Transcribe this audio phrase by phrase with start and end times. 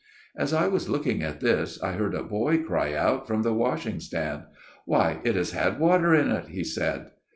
[0.35, 3.99] "As I was looking at this, I heard a boy cry out from the washing
[3.99, 4.45] stand:'
[4.87, 7.11] Why it has had water in it/ he said.